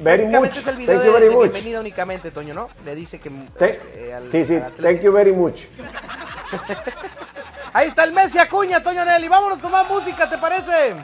[0.00, 0.56] very much.
[0.56, 1.44] Es el video Thank you de, very de much.
[1.52, 2.68] bienvenida únicamente, Toño, ¿no?
[2.84, 3.30] Le dice que...
[3.58, 5.60] Te- eh, al- sí, sí, al thank you very much.
[7.72, 9.28] Ahí está el Messi Acuña, Toño Nelly.
[9.28, 10.94] Vámonos con más música, ¿te parece?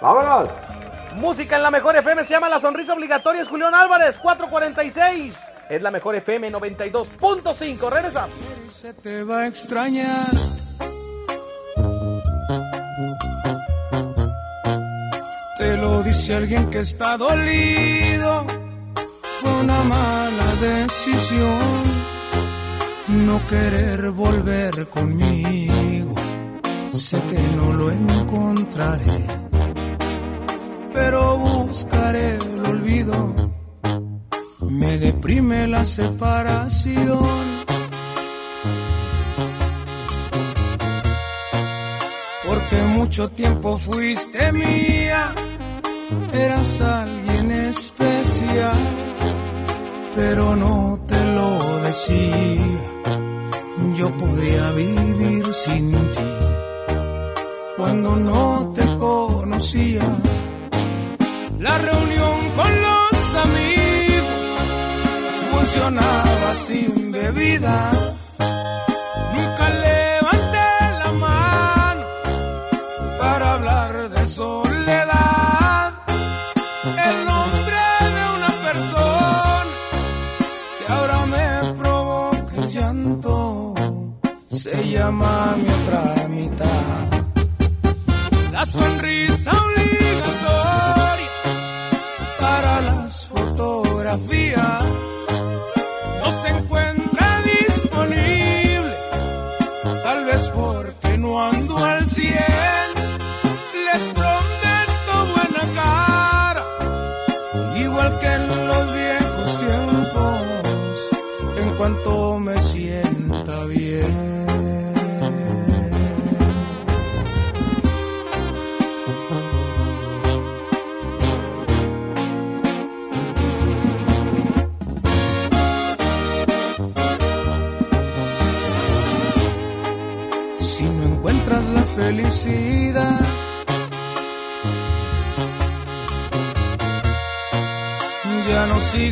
[0.00, 0.50] Vámonos.
[1.14, 3.40] Música en la mejor FM se llama La Sonrisa Obligatoria.
[3.42, 5.50] Es Julián Álvarez, 446.
[5.70, 7.90] Es la mejor FM 92.5.
[7.90, 8.28] Regresa.
[8.72, 10.26] se te va a extrañar.
[16.16, 18.46] Dice alguien que está dolido.
[19.38, 21.82] Fue una mala decisión
[23.26, 26.14] no querer volver conmigo.
[26.90, 29.26] Sé que no lo encontraré,
[30.94, 33.34] pero buscaré el olvido.
[34.70, 37.56] Me deprime la separación.
[42.46, 45.32] porque mucho tiempo fuiste mía,
[46.32, 48.76] eras alguien especial,
[50.14, 52.66] pero no te lo decía,
[53.94, 56.30] yo podía vivir sin ti,
[57.76, 60.02] cuando no te conocía,
[61.58, 64.66] la reunión con los amigos
[65.50, 67.90] funcionaba sin bebida,
[88.76, 89.65] sonrisa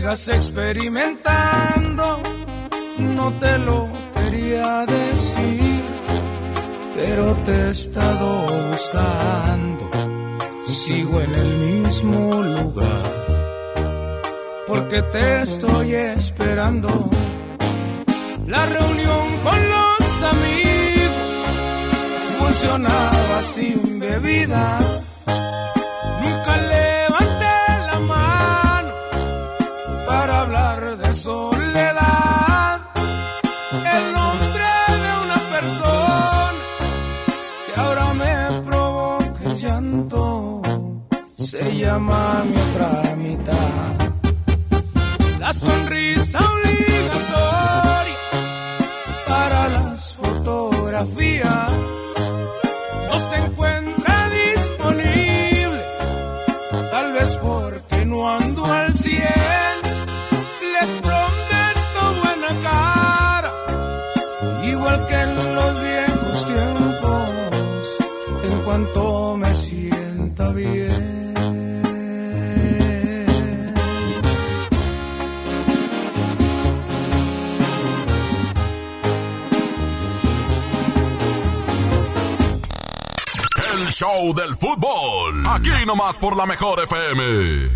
[0.05, 2.21] sigas experimentando,
[2.99, 5.83] no te lo quería decir,
[6.95, 9.91] pero te he estado buscando,
[10.67, 13.13] sigo en el mismo lugar,
[14.69, 16.89] porque te estoy esperando.
[18.47, 21.57] La reunión con los amigos
[22.39, 24.79] funcionaba sin bebida.
[85.65, 87.71] Aquí nomás por la mejor FM.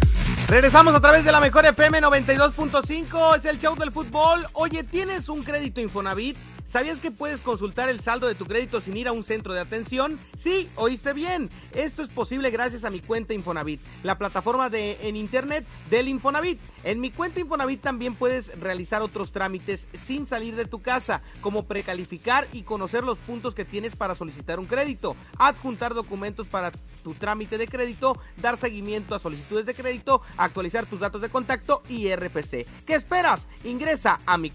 [0.47, 4.47] Regresamos a través de la mejor FM 92.5, es el show del fútbol.
[4.53, 6.36] Oye, ¿tienes un crédito Infonavit?
[6.69, 9.61] ¿Sabías que puedes consultar el saldo de tu crédito sin ir a un centro de
[9.61, 10.19] atención?
[10.37, 11.49] Sí, oíste bien.
[11.75, 16.61] Esto es posible gracias a mi cuenta Infonavit, la plataforma de en internet del Infonavit.
[16.85, 21.64] En mi cuenta Infonavit también puedes realizar otros trámites sin salir de tu casa, como
[21.64, 26.71] precalificar y conocer los puntos que tienes para solicitar un crédito, adjuntar documentos para
[27.03, 31.83] tu trámite de crédito, dar seguimiento a solicitudes de crédito, actualizar tus datos de contacto
[31.89, 32.66] y RPC.
[32.85, 33.49] ¿Qué esperas?
[33.64, 34.51] Ingresa a mi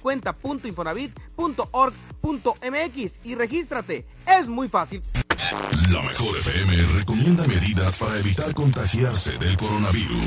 [2.21, 4.05] cuenta.infonavit.org.mx y regístrate.
[4.39, 5.01] Es muy fácil.
[5.91, 10.23] La mejor FM recomienda medidas para evitar contagiarse del coronavirus.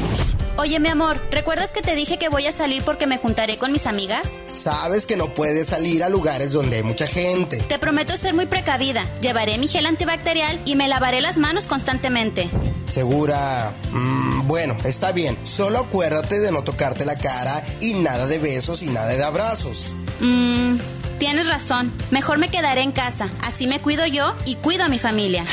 [0.59, 3.73] Oye, mi amor, ¿recuerdas que te dije que voy a salir porque me juntaré con
[3.73, 4.39] mis amigas?
[4.47, 7.59] Sabes que no puedes salir a lugares donde hay mucha gente.
[7.59, 9.05] Te prometo ser muy precavida.
[9.21, 12.49] Llevaré mi gel antibacterial y me lavaré las manos constantemente.
[12.87, 13.75] ¿Segura?
[13.93, 15.37] Mm, bueno, está bien.
[15.45, 19.95] Solo acuérdate de no tocarte la cara y nada de besos y nada de abrazos.
[20.21, 20.77] Mmm,
[21.19, 21.93] tienes razón.
[22.11, 23.29] Mejor me quedaré en casa.
[23.43, 25.45] Así me cuido yo y cuido a mi familia.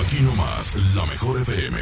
[0.00, 1.78] Aquí nomás, la mejor FM.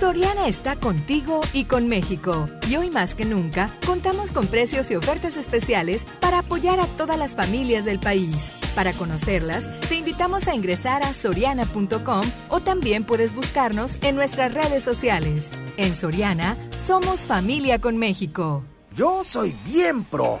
[0.00, 2.48] Soriana está contigo y con México.
[2.70, 7.18] Y hoy más que nunca, contamos con precios y ofertas especiales para apoyar a todas
[7.18, 8.34] las familias del país.
[8.74, 14.82] Para conocerlas, te invitamos a ingresar a soriana.com o también puedes buscarnos en nuestras redes
[14.82, 15.50] sociales.
[15.76, 18.64] En Soriana, somos familia con México.
[18.96, 20.40] Yo soy bien pro,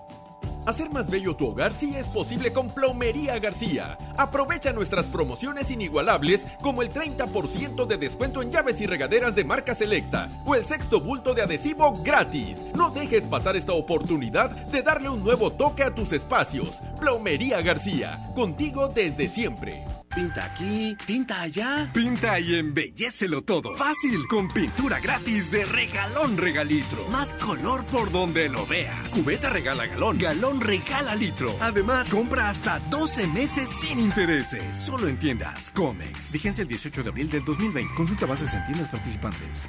[0.65, 3.97] Hacer más bello tu hogar sí es posible con Plomería García.
[4.17, 9.73] Aprovecha nuestras promociones inigualables como el 30% de descuento en llaves y regaderas de marca
[9.73, 12.57] selecta o el sexto bulto de adhesivo gratis.
[12.75, 16.79] No dejes pasar esta oportunidad de darle un nuevo toque a tus espacios.
[16.99, 19.83] Plomería García, contigo desde siempre.
[20.13, 21.89] Pinta aquí, pinta allá.
[21.93, 23.77] Pinta y embellecelo todo.
[23.77, 27.07] Fácil, con pintura gratis de regalón regalitro.
[27.07, 29.07] Más color por donde lo veas.
[29.13, 31.55] Cubeta regala galón, galón regala litro.
[31.61, 34.77] Además, compra hasta 12 meses sin intereses.
[34.77, 36.33] Solo en tiendas Comex.
[36.33, 37.93] Vigencia el 18 de abril del 2020.
[37.93, 39.67] Consulta bases en tiendas participantes.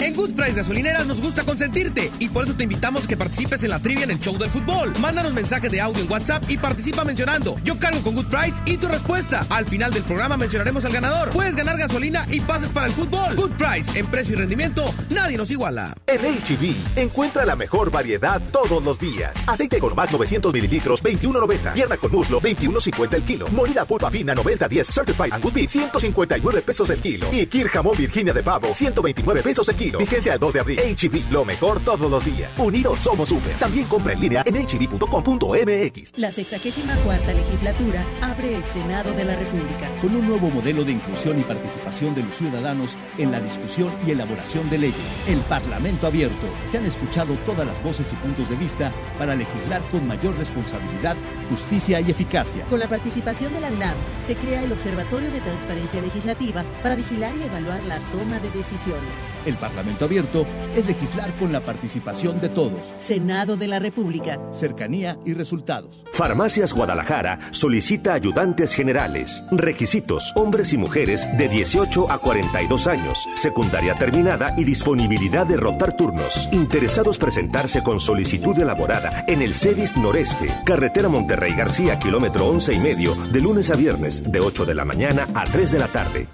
[0.00, 3.62] En Good Price Gasolineras nos gusta consentirte y por eso te invitamos a que participes
[3.64, 4.94] en la trivia en el show del fútbol.
[4.98, 8.78] Mándanos mensaje de audio en WhatsApp y participa mencionando Yo cargo con Good Price y
[8.78, 9.46] tu respuesta.
[9.50, 11.28] Al final del programa mencionaremos al ganador.
[11.30, 13.36] Puedes ganar gasolina y pases para el fútbol.
[13.36, 15.94] Good Price, en precio y rendimiento, nadie nos iguala.
[16.06, 19.32] En HB, encuentra la mejor variedad todos los días.
[19.46, 21.74] Aceite Gourmet 900 mililitros, 21.90.
[21.74, 23.48] Pierna con muslo, 21.50 el kilo.
[23.48, 24.90] Morida pulpa fina, 90-10.
[24.90, 27.26] Certified Angus Beef, 159 pesos el kilo.
[27.32, 29.89] Y Kir Virginia de pavo, 129 pesos el kilo.
[29.98, 30.80] Vigencia al 2 de abril.
[30.80, 32.58] HB, lo mejor todos los días.
[32.58, 33.54] Unidos somos super.
[33.56, 36.12] También compra en línea en hb.com.mx.
[36.16, 39.90] La 64 legislatura abre el Senado de la República.
[40.00, 44.12] Con un nuevo modelo de inclusión y participación de los ciudadanos en la discusión y
[44.12, 45.28] elaboración de leyes.
[45.28, 46.46] El Parlamento abierto.
[46.68, 51.16] Se han escuchado todas las voces y puntos de vista para legislar con mayor responsabilidad,
[51.48, 52.64] justicia y eficacia.
[52.66, 53.94] Con la participación de la UNAM,
[54.26, 59.00] se crea el Observatorio de Transparencia Legislativa para vigilar y evaluar la toma de decisiones.
[59.46, 62.86] El Parlamento abierto es legislar con la participación de todos.
[62.96, 64.40] Senado de la República.
[64.52, 66.04] Cercanía y resultados.
[66.12, 69.42] Farmacias Guadalajara solicita ayudantes generales.
[69.50, 75.96] Requisitos: hombres y mujeres de 18 a 42 años, secundaria terminada y disponibilidad de rotar
[75.96, 76.48] turnos.
[76.52, 82.78] Interesados presentarse con solicitud elaborada en el CEDIS Noreste, carretera Monterrey García, kilómetro 11 y
[82.78, 86.26] medio, de lunes a viernes, de 8 de la mañana a 3 de la tarde.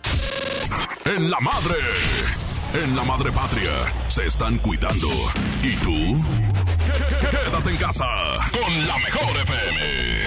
[1.05, 2.45] En la madre.
[2.85, 3.70] En la madre patria
[4.09, 5.07] se están cuidando.
[5.62, 6.20] ¿Y tú?
[7.31, 8.05] Quédate en casa
[8.53, 10.27] con la mejor FM.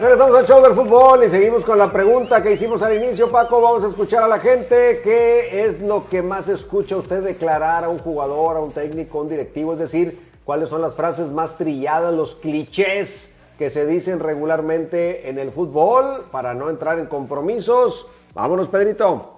[0.00, 3.60] Regresamos al show del fútbol y seguimos con la pregunta que hicimos al inicio, Paco.
[3.60, 5.00] Vamos a escuchar a la gente.
[5.04, 9.22] ¿Qué es lo que más escucha usted declarar a un jugador, a un técnico, a
[9.22, 9.74] un directivo?
[9.74, 15.38] Es decir, ¿cuáles son las frases más trilladas, los clichés que se dicen regularmente en
[15.38, 18.08] el fútbol para no entrar en compromisos?
[18.34, 19.31] Vámonos, Pedrito.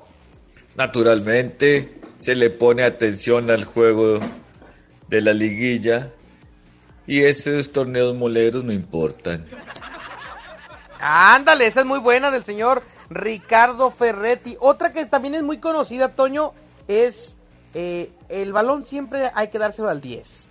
[0.76, 4.18] Naturalmente se le pone atención al juego
[5.08, 6.10] de la liguilla
[7.06, 9.46] y esos torneos moleros no importan.
[11.00, 14.56] Ándale, esa es muy buena del señor Ricardo Ferretti.
[14.58, 16.54] Otra que también es muy conocida, Toño,
[16.88, 17.36] es
[17.74, 20.50] eh, el balón siempre hay que dárselo al 10.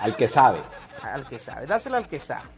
[0.00, 0.60] Al que sabe.
[1.02, 2.48] Al que sabe, dáselo al que sabe.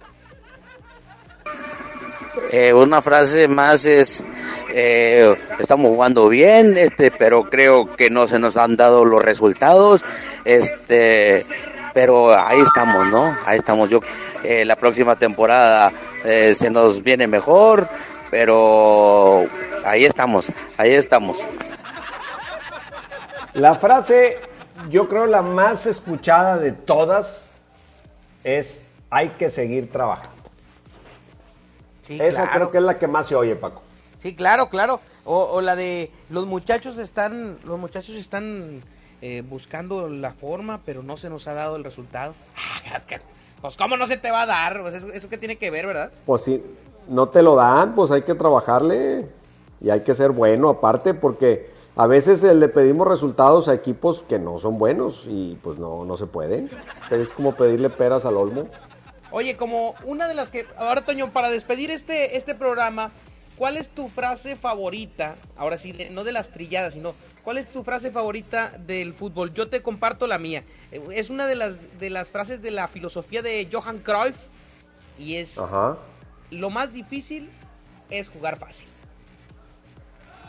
[2.50, 4.24] Eh, una frase más es
[4.72, 10.02] eh, estamos jugando bien este pero creo que no se nos han dado los resultados
[10.44, 11.44] este
[11.92, 13.90] pero ahí estamos no ahí estamos.
[13.90, 14.00] Yo
[14.44, 17.88] eh, la próxima temporada se nos viene mejor
[18.30, 19.44] pero
[19.84, 21.44] ahí estamos ahí estamos.
[23.54, 24.38] La frase,
[24.88, 27.50] yo creo la más escuchada de todas
[28.44, 28.80] es
[29.10, 30.41] hay que seguir trabajando.
[32.02, 32.52] Sí, Esa claro.
[32.52, 33.82] creo que es la que más se oye, Paco.
[34.18, 35.00] Sí, claro, claro.
[35.24, 38.82] O, o la de los muchachos están, los muchachos están
[39.20, 42.34] eh, buscando la forma, pero no se nos ha dado el resultado.
[43.60, 45.86] Pues cómo no se te va a dar, Pues, eso, eso que tiene que ver,
[45.86, 46.10] ¿verdad?
[46.26, 46.60] Pues si
[47.06, 49.28] no te lo dan, pues hay que trabajarle
[49.80, 54.24] y hay que ser bueno aparte porque a veces eh, le pedimos resultados a equipos
[54.28, 56.70] que no son buenos y pues no, no se pueden.
[57.12, 58.66] Es como pedirle peras al olmo.
[59.32, 63.10] Oye, como una de las que ahora Toño para despedir este este programa,
[63.56, 65.36] ¿cuál es tu frase favorita?
[65.56, 69.52] Ahora sí, de- no de las trilladas, sino ¿cuál es tu frase favorita del fútbol?
[69.54, 70.64] Yo te comparto la mía.
[70.92, 74.36] Eh, Es una de las de las frases de la filosofía de Johan Cruyff
[75.18, 75.96] y es Ajá.
[76.50, 77.48] lo más difícil
[78.10, 78.88] es jugar fácil.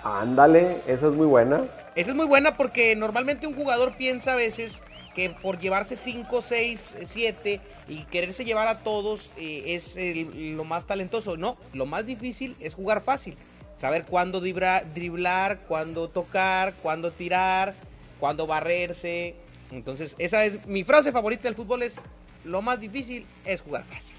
[0.03, 1.61] Ándale, esa es muy buena.
[1.95, 4.83] Esa es muy buena porque normalmente un jugador piensa a veces
[5.13, 10.63] que por llevarse 5, 6, 7 y quererse llevar a todos eh, es el- lo
[10.63, 11.37] más talentoso.
[11.37, 13.35] No, lo más difícil es jugar fácil.
[13.77, 17.73] Saber cuándo driblar, driblar cuándo tocar, cuándo tirar,
[18.19, 19.35] cuándo barrerse.
[19.71, 21.99] Entonces, esa es mi frase favorita del fútbol es
[22.45, 24.17] lo más difícil es jugar fácil.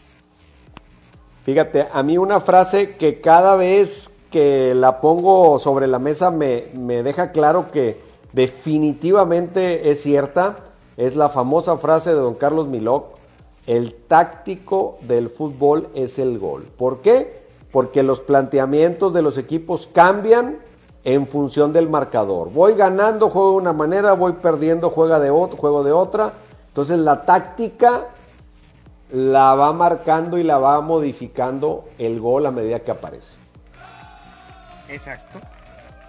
[1.45, 6.65] Fíjate, a mí una frase que cada vez que la pongo sobre la mesa me,
[6.75, 7.99] me deja claro que
[8.33, 10.57] definitivamente es cierta,
[10.97, 13.07] es la famosa frase de don Carlos Milok,
[13.67, 16.65] el táctico del fútbol es el gol.
[16.77, 17.43] ¿Por qué?
[17.73, 20.59] Porque los planteamientos de los equipos cambian
[21.03, 22.51] en función del marcador.
[22.51, 26.33] Voy ganando, juego de una manera, voy perdiendo, juega de ot- juego de otra.
[26.69, 28.07] Entonces la táctica
[29.13, 33.37] la va marcando y la va modificando el gol a medida que aparece.
[34.89, 35.41] Exacto.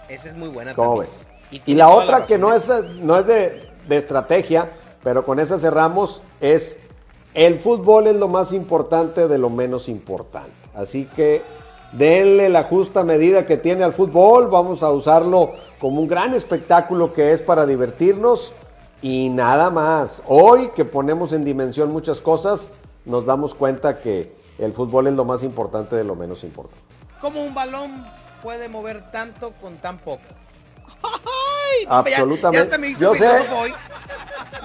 [0.10, 1.16] Esa es muy buena ¿Cómo también.
[1.52, 1.62] ves?
[1.66, 2.86] Y la otra la que no razón.
[2.86, 4.72] es, no es de, de estrategia,
[5.04, 6.80] pero con esa cerramos, es
[7.34, 10.52] el fútbol es lo más importante de lo menos importante.
[10.74, 11.44] Así que
[11.92, 17.14] denle la justa medida que tiene al fútbol, vamos a usarlo como un gran espectáculo
[17.14, 18.54] que es para divertirnos
[19.02, 20.24] y nada más.
[20.28, 22.70] Hoy que ponemos en dimensión muchas cosas,
[23.06, 26.82] nos damos cuenta que el fútbol es lo más importante de lo menos importante.
[27.20, 28.06] ¿Cómo un balón
[28.42, 30.22] puede mover tanto con tan poco?
[31.04, 31.86] ¡Ay!
[31.86, 32.58] no, ya- Absolutamente.
[32.58, 33.46] Ya, hasta me hizo Yo sé.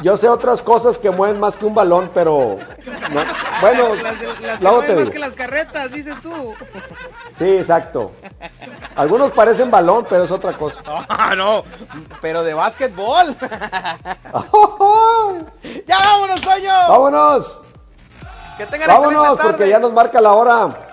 [0.03, 2.57] Yo sé otras cosas que mueven más que un balón, pero
[2.87, 3.21] no.
[3.61, 5.11] bueno, las, de- las que luego te más digo.
[5.11, 6.55] que las carretas, dices tú.
[7.37, 8.11] Sí, exacto.
[8.97, 10.81] Algunos parecen balón, pero es otra cosa.
[11.09, 11.65] Ah, no,
[12.23, 13.37] pero de básquetbol.
[15.87, 16.73] ya vámonos, coño.
[16.89, 17.61] Vámonos.
[18.57, 20.90] Que tengan Vámonos, porque ya nos marca la hora.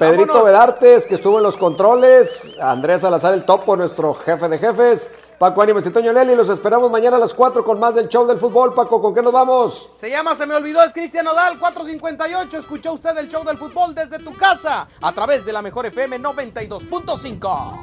[0.00, 0.44] Pedrito Vámonos.
[0.46, 2.54] Vedartes, que estuvo en los controles.
[2.58, 5.10] Andrés Salazar, el topo, nuestro jefe de jefes.
[5.38, 8.26] Paco Ánimes y Toño Nelly, los esperamos mañana a las 4 con más del show
[8.26, 8.72] del fútbol.
[8.72, 9.90] Paco, ¿con qué nos vamos?
[9.94, 12.56] Se llama Se me olvidó, es Cristian Nodal 458.
[12.56, 16.18] Escuchó usted el show del fútbol desde tu casa a través de la mejor FM
[16.18, 17.80] 92.5.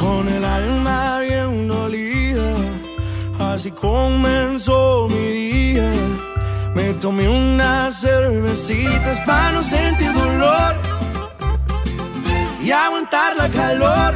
[0.00, 2.54] Con el alma bien dolida,
[3.38, 5.92] así comenzó mi día.
[6.76, 10.74] Me tomé unas cervecitas para no sentir dolor
[12.62, 14.14] y aguantar la calor.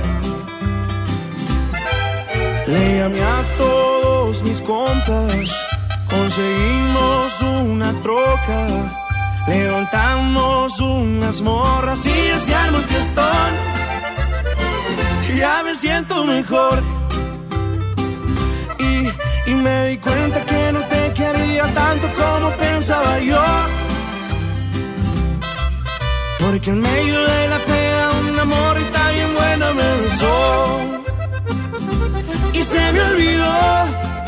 [2.66, 5.50] Le llamé a todos mis compas,
[6.08, 8.60] conseguimos una troca,
[9.48, 13.70] levantamos unas morras y ya se armó el fiestón
[15.40, 16.82] ya me siento mejor.
[18.78, 20.79] Y, y me di cuenta que no
[21.20, 23.44] quería tanto como pensaba yo.
[26.40, 30.36] Porque en medio de la pega un amor y tan bien buena me besó.
[32.58, 33.54] Y se me olvidó,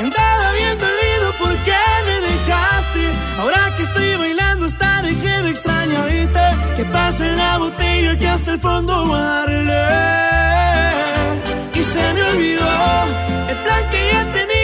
[0.05, 1.77] andaba bien dolido porque
[2.09, 3.03] me dejaste.
[3.41, 6.45] Ahora que estoy bailando estaré que me extraño ahorita.
[6.77, 9.85] Que pase la botella que hasta el fondo darle.
[11.81, 12.71] Y se me olvidó
[13.51, 14.62] el plan que ya tenía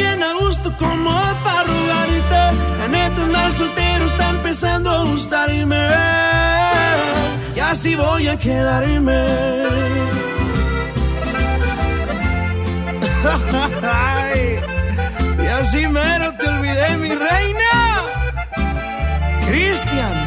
[0.00, 1.10] bien a gusto como
[1.44, 2.42] para rogarte.
[2.80, 5.82] La neta andar soltero está empezando a gustarme.
[7.56, 9.20] Y así voy a quedarme.
[15.42, 17.72] Y así mero te olvidé, mi reina.
[19.46, 20.19] Cristian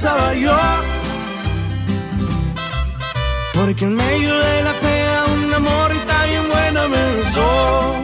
[0.00, 0.56] pensaba yo.
[3.52, 7.94] Porque en medio de la pega un amor y tan bien buena me besó.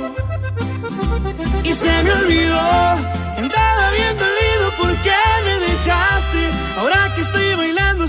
[1.64, 2.60] Y se me olvidó,
[3.38, 5.16] andaba bien dolido porque
[5.46, 6.42] me dejaste.
[6.78, 8.04] Ahora que estoy bailando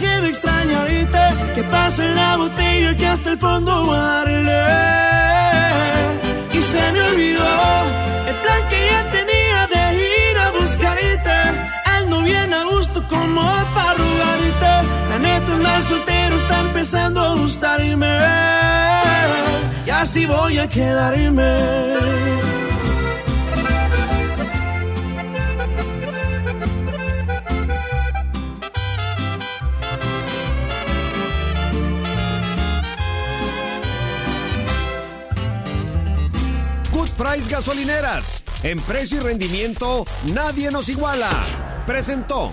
[0.00, 1.22] que me extraño ahorita.
[1.54, 4.64] Que pase la botella que hasta el fondo darle.
[6.54, 7.48] Y se me olvidó
[8.28, 9.05] el plan que ya
[13.36, 14.88] como para rogarte.
[15.10, 18.18] La neta andar soltero está empezando a gustarme.
[19.86, 21.94] Y así voy a quedarme.
[36.90, 38.44] Good Price Gasolineras.
[38.62, 41.28] En precio y rendimiento, nadie nos iguala.
[41.86, 42.52] Presentó.